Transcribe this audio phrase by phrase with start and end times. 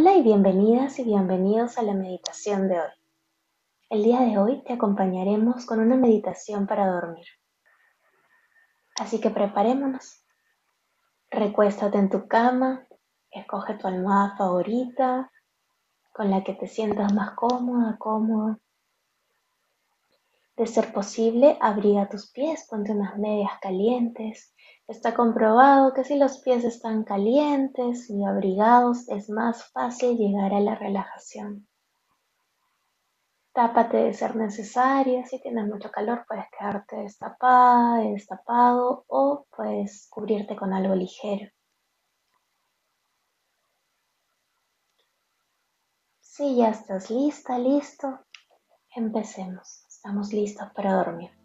[0.00, 2.90] Hola y bienvenidas y bienvenidos a la meditación de hoy.
[3.90, 7.26] El día de hoy te acompañaremos con una meditación para dormir.
[9.00, 10.24] Así que preparémonos.
[11.32, 12.86] Recuéstate en tu cama,
[13.32, 15.32] escoge tu almohada favorita
[16.12, 18.60] con la que te sientas más cómoda, cómodo.
[20.56, 24.54] De ser posible, abriga tus pies, ponte unas medias calientes.
[24.88, 30.60] Está comprobado que si los pies están calientes y abrigados es más fácil llegar a
[30.60, 31.68] la relajación.
[33.52, 35.26] Tápate de ser necesario.
[35.26, 41.50] Si tienes mucho calor, puedes quedarte destapada, destapado o puedes cubrirte con algo ligero.
[46.20, 48.20] Si ya estás lista, listo,
[48.96, 49.84] empecemos.
[49.86, 51.37] Estamos listos para dormir.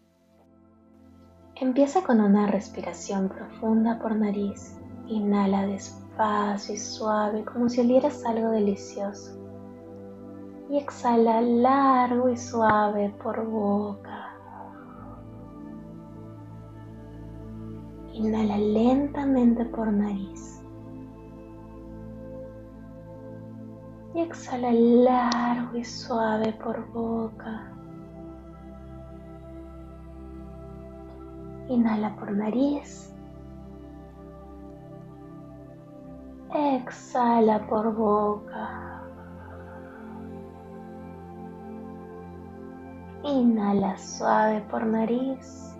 [1.60, 4.76] Empieza con una respiración profunda por nariz.
[5.06, 9.38] Inhala despacio y suave como si olieras algo delicioso.
[10.68, 14.34] Y exhala largo y suave por boca.
[18.12, 20.60] Inhala lentamente por nariz.
[24.12, 27.73] Y exhala largo y suave por boca.
[31.68, 33.10] Inhala por nariz.
[36.52, 39.02] Exhala por boca.
[43.24, 45.74] Inhala suave por nariz.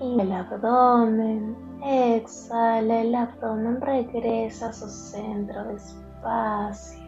[0.00, 1.56] Inhala el abdomen.
[1.82, 3.80] Exhala el abdomen.
[3.80, 7.03] Regresa a su centro despacio.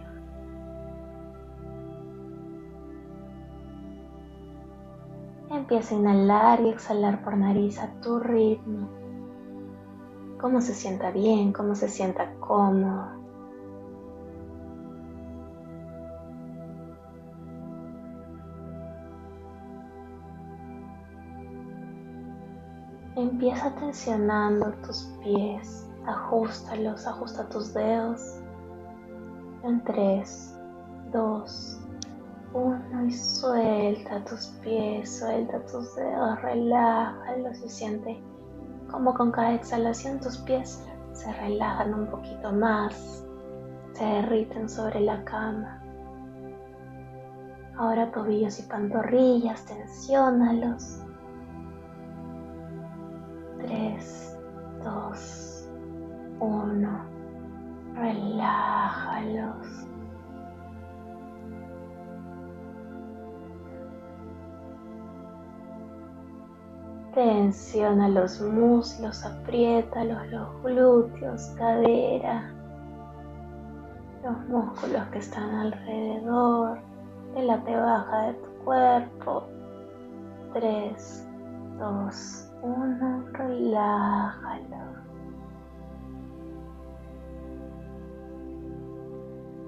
[5.56, 8.88] Empieza a inhalar y exhalar por nariz a tu ritmo.
[10.38, 13.06] Cómo se sienta bien, cómo se sienta cómodo.
[23.16, 28.42] Empieza tensionando tus pies, ajustalos, ajusta tus dedos
[29.62, 30.60] en 3,
[31.12, 31.85] 2,
[32.52, 38.22] uno y suelta tus pies, suelta tus dedos, relájalos y siente
[38.90, 43.26] como con cada exhalación tus pies se relajan un poquito más,
[43.92, 45.82] se derriten sobre la cama.
[47.76, 51.02] Ahora tobillos y pantorrillas, tensiónalos.
[53.58, 54.38] Tres,
[54.84, 55.68] dos,
[56.40, 57.04] uno.
[57.94, 59.86] Relájalos.
[67.16, 72.52] Tensiona los muslos, apriétalos, los glúteos, cadera,
[74.22, 76.78] los músculos que están alrededor
[77.34, 79.44] de la te baja de tu cuerpo.
[80.52, 81.28] 3,
[81.78, 84.76] 2, 1, relájalo.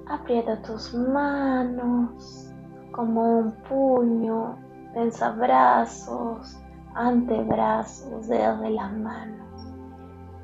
[0.07, 2.53] Aprieta tus manos
[2.93, 4.55] como un puño,
[4.93, 6.59] tensa brazos
[6.95, 9.49] antebrazos, dedos de las manos.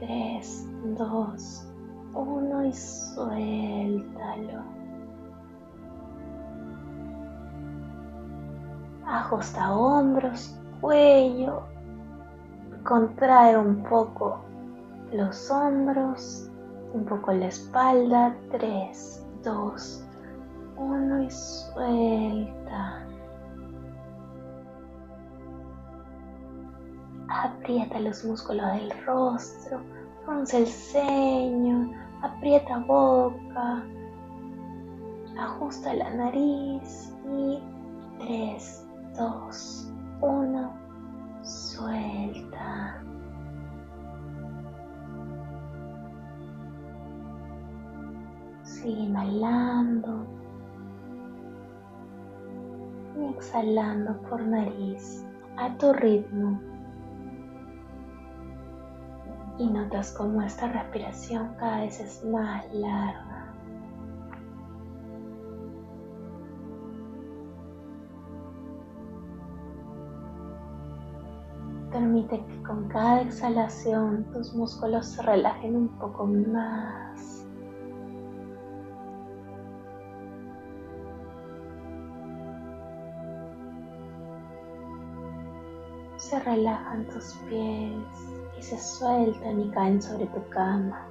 [0.01, 0.67] 3,
[0.99, 1.69] 2,
[2.15, 4.63] 1 y suéltalo.
[9.07, 11.63] Ajusta hombros, cuello.
[12.85, 14.41] Contrae un poco
[15.13, 16.51] los hombros,
[16.93, 18.35] un poco la espalda.
[18.51, 20.05] 3, 2,
[20.77, 23.07] 1 y suelta.
[27.43, 29.81] Aprieta los músculos del rostro,
[30.25, 31.91] frunce el ceño,
[32.23, 33.83] aprieta boca,
[35.37, 37.59] ajusta la nariz y
[38.21, 38.87] 3,
[39.19, 40.73] 2, 1,
[41.43, 43.03] suelta.
[48.63, 50.25] Sigue inhalando
[53.19, 55.27] y exhalando por nariz
[55.57, 56.74] a tu ritmo
[59.59, 63.53] y notas cómo esta respiración cada vez es más larga.
[71.93, 77.47] Permite que con cada exhalación tus músculos se relajen un poco más.
[86.17, 88.34] Se relajan tus pies
[88.65, 91.07] se sueltan y caen sobre tu cama.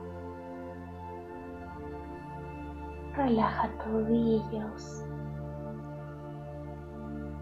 [3.16, 5.04] relaja tobillos,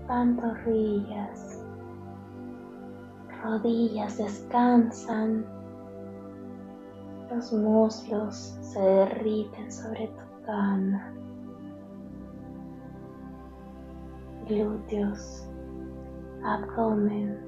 [0.05, 1.63] pantorrillas,
[3.41, 5.45] rodillas descansan,
[7.29, 11.13] los muslos se derriten sobre tu cama,
[14.49, 15.47] glúteos,
[16.43, 17.39] abdomen,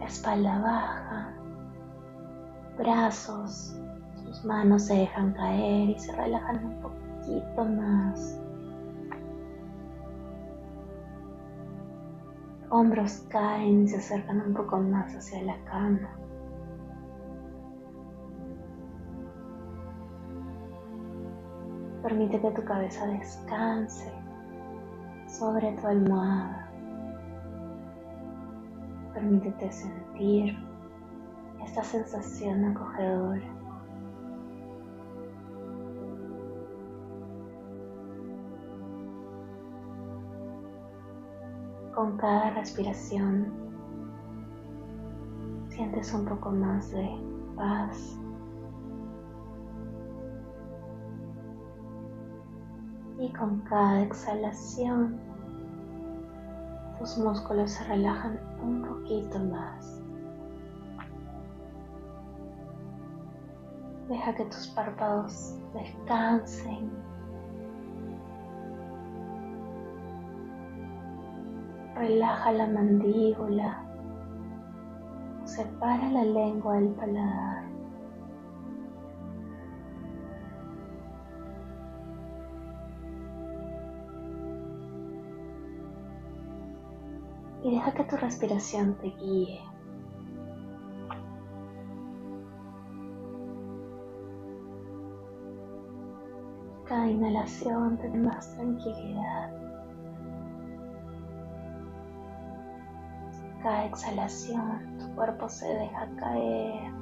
[0.00, 1.39] espalda baja,
[2.80, 3.76] brazos,
[4.24, 8.40] tus manos se dejan caer y se relajan un poquito más.
[12.70, 16.08] Hombros caen y se acercan un poco más hacia la cama.
[22.02, 24.10] Permite que tu cabeza descanse
[25.28, 26.70] sobre tu almohada.
[29.12, 30.69] Permítete sentir
[31.64, 33.42] esta sensación acogedora.
[41.94, 43.52] Con cada respiración
[45.68, 47.08] sientes un poco más de
[47.56, 48.18] paz.
[53.18, 55.18] Y con cada exhalación
[56.98, 59.99] tus músculos se relajan un poquito más.
[64.10, 66.90] Deja que tus párpados descansen.
[71.94, 73.84] Relaja la mandíbula.
[75.44, 77.70] Separa la lengua del paladar.
[87.62, 89.69] y deja que tu respiración te guíe.
[97.10, 99.50] Inhalación te da más tranquilidad.
[103.62, 106.92] Cada exhalación tu cuerpo se deja caer.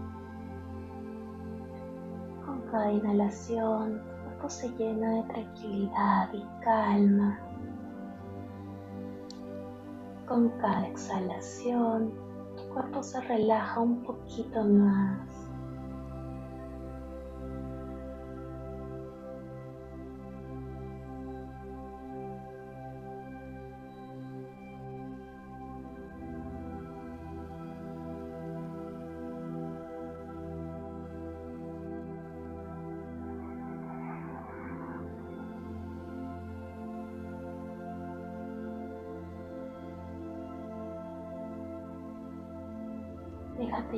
[2.45, 7.39] Con cada inhalación tu cuerpo se llena de tranquilidad y calma.
[10.27, 12.13] Con cada exhalación,
[12.57, 15.38] tu cuerpo se relaja un poquito más.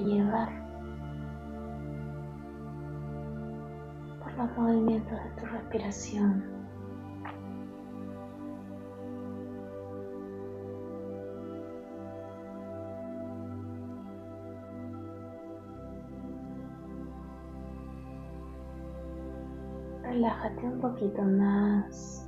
[0.01, 0.49] Déjate llevar
[4.23, 6.45] por los movimientos de tu respiración.
[20.03, 22.20] Relájate un poquito más.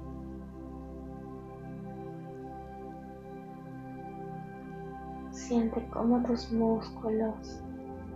[5.52, 7.60] Siente cómo tus músculos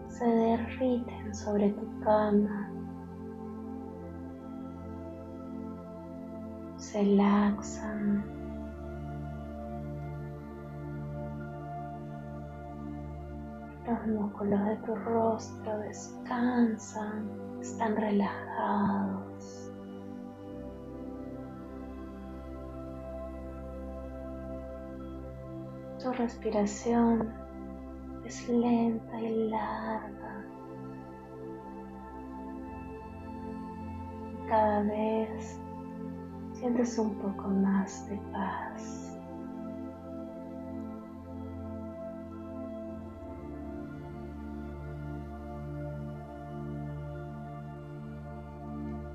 [0.08, 2.70] se derriten sobre tu cama.
[6.78, 8.24] Se laxan.
[13.86, 17.28] Los músculos de tu rostro descansan,
[17.60, 19.65] están relajados.
[26.06, 27.34] Tu respiración
[28.24, 30.44] es lenta y larga.
[34.46, 35.60] Cada vez
[36.52, 39.18] sientes un poco más de paz.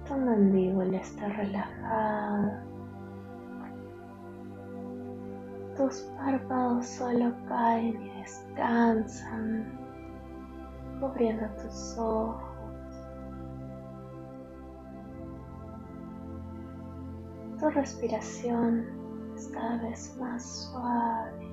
[0.10, 2.66] Tu mandíbula está relajada.
[5.76, 9.72] Tus párpados solo caen y descansan,
[11.00, 12.52] cubriendo tus ojos.
[17.60, 18.86] Tu respiración
[19.36, 21.48] es cada vez más suave.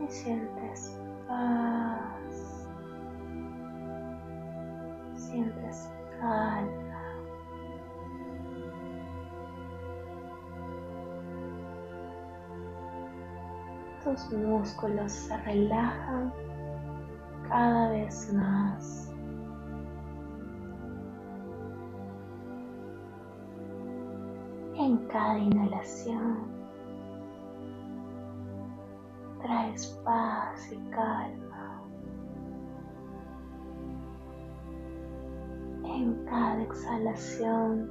[0.00, 0.98] Y sientes
[1.28, 1.73] paz.
[5.34, 6.94] Sientes calma.
[14.04, 16.30] tus músculos se relajan
[17.48, 19.10] cada vez más.
[24.76, 26.46] En cada inhalación
[29.40, 31.33] traes paz y calma.
[36.28, 37.90] Cada exhalación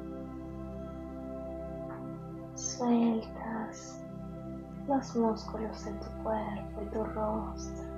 [2.55, 4.03] sueltas
[4.87, 7.93] los músculos de tu cuerpo y tu rostro.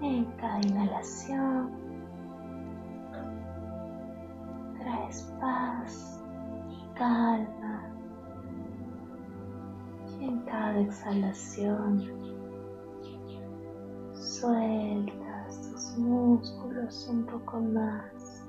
[0.00, 1.81] En cada inhalación
[10.92, 12.02] exhalación
[14.14, 18.44] sueltas tus músculos un poco más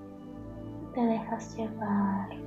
[0.93, 2.42] te dejas llevar.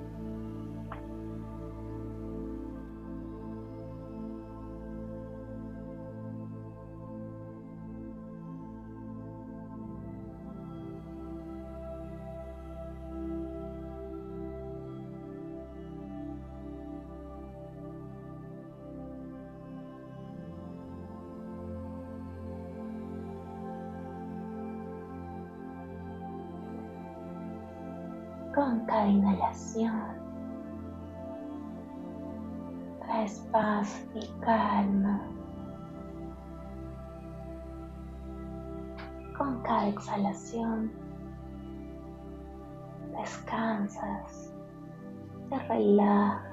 [28.66, 30.02] Con cada inhalación.
[32.98, 35.20] Traes paz y calma.
[39.38, 40.90] Con cada exhalación
[43.16, 44.52] descansas,
[45.48, 46.45] te relajas.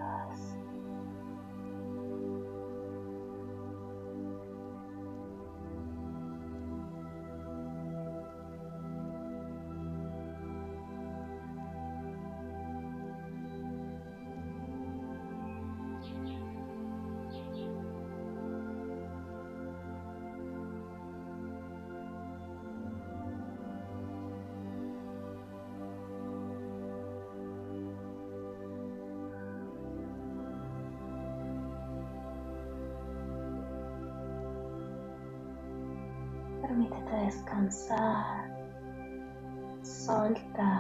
[37.34, 38.50] Descansar,
[39.82, 40.73] soltar.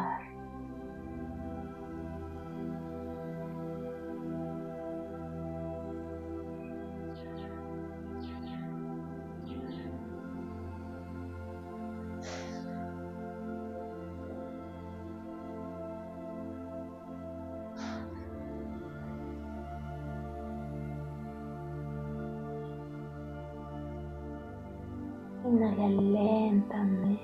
[25.53, 27.19] Inhala lentamente.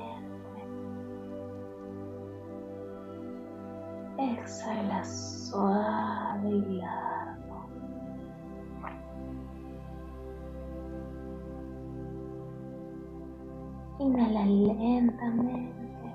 [4.19, 7.69] Exhala suave y largo.
[13.97, 16.13] Inhala lentamente.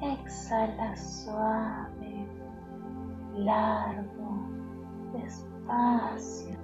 [0.00, 2.28] Exhala suave,
[3.34, 4.46] largo,
[5.12, 6.59] despacio.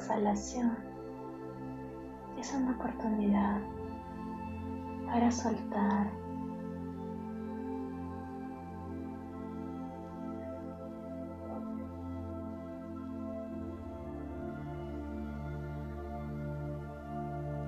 [0.00, 0.78] Exhalación
[2.38, 3.60] es una oportunidad
[5.04, 6.10] para soltar.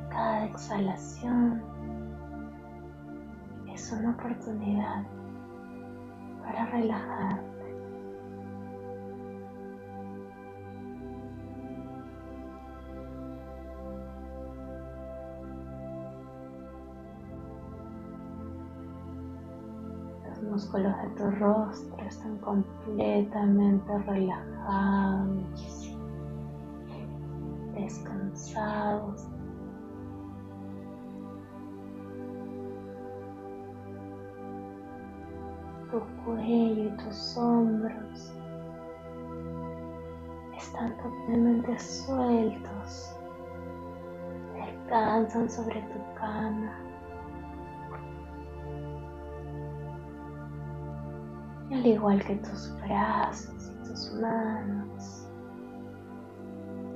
[0.08, 1.62] Cada exhalación
[3.68, 5.04] es una oportunidad
[6.42, 7.51] para relajar.
[20.62, 25.96] Músculos de tu rostro están completamente relajados,
[27.74, 29.26] descansados.
[35.90, 38.32] Tu cuello y tus hombros
[40.56, 43.16] están totalmente sueltos,
[44.54, 46.81] descansan sobre tu cama
[51.82, 55.26] al igual que tus brazos y tus manos,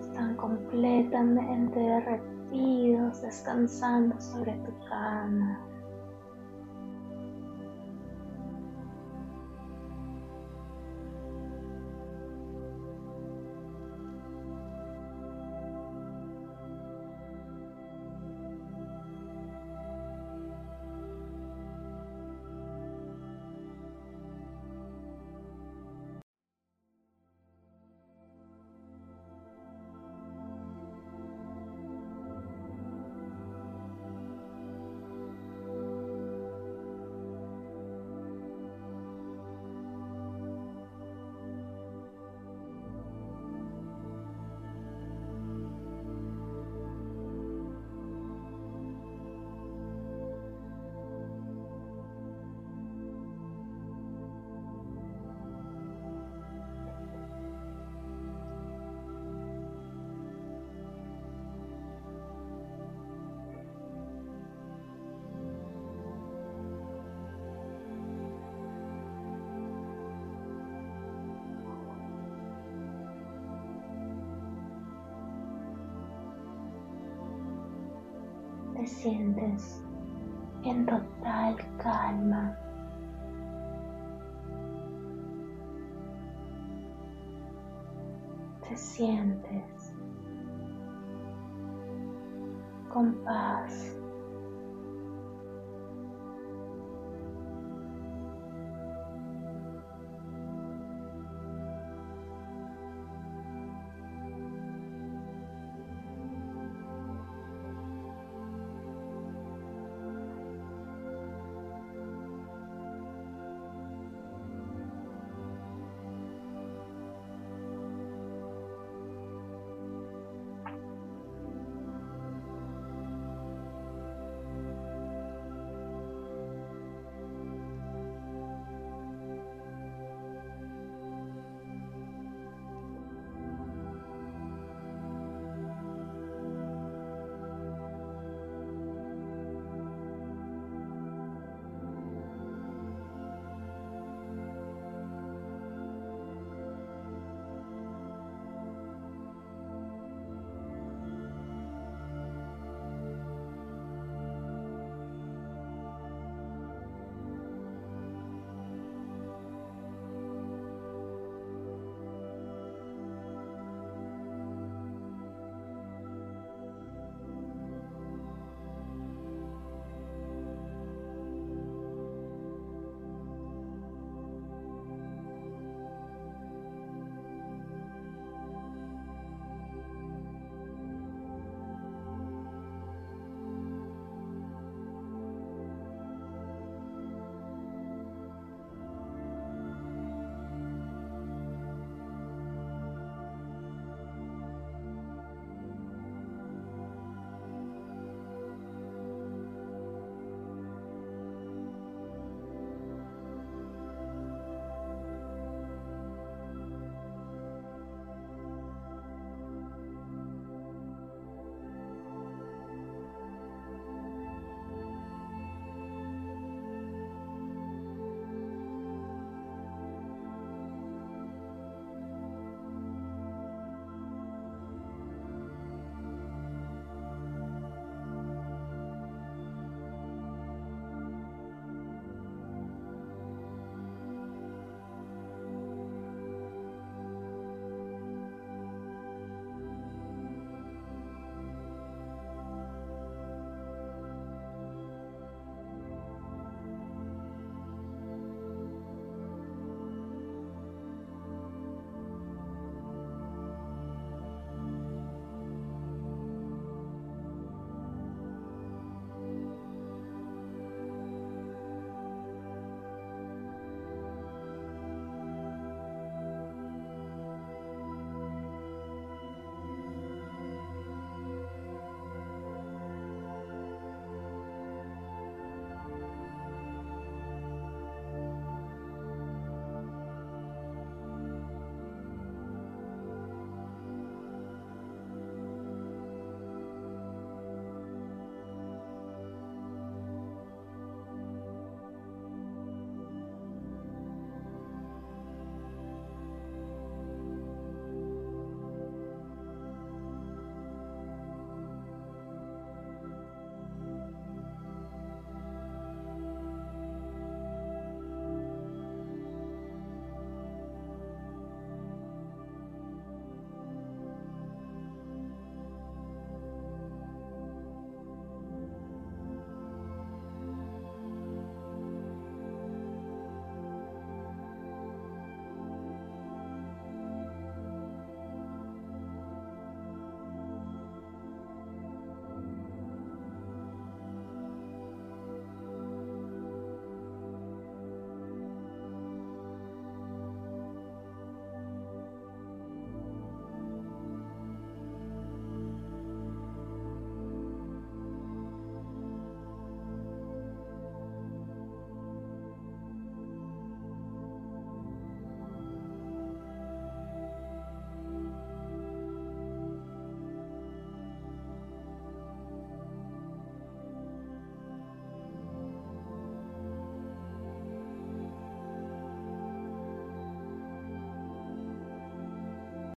[0.00, 5.58] están completamente derretidos, descansando sobre tu cama.
[78.86, 79.82] Te sientes
[80.62, 82.56] en total calma.
[88.68, 89.92] Te sientes
[92.92, 93.96] con paz.